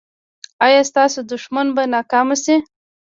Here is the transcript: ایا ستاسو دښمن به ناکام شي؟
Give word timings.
ایا 0.65 0.81
ستاسو 0.89 1.19
دښمن 1.31 1.67
به 1.75 1.83
ناکام 1.93 2.29
شي؟ 2.43 2.55